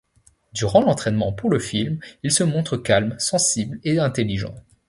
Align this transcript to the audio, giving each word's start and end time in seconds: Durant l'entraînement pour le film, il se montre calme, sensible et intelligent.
Durant 0.53 0.81
l'entraînement 0.81 1.31
pour 1.31 1.51
le 1.51 1.59
film, 1.59 1.99
il 2.23 2.31
se 2.31 2.43
montre 2.43 2.75
calme, 2.75 3.13
sensible 3.19 3.79
et 3.83 3.99
intelligent. 3.99 4.55